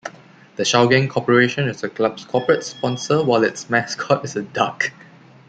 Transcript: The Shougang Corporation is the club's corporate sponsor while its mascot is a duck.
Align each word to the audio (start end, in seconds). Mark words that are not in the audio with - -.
The 0.55 0.63
Shougang 0.63 1.11
Corporation 1.11 1.67
is 1.67 1.81
the 1.81 1.87
club's 1.89 2.25
corporate 2.25 2.63
sponsor 2.63 3.23
while 3.23 3.43
its 3.43 3.69
mascot 3.69 4.25
is 4.25 4.35
a 4.35 4.41
duck. 4.41 4.91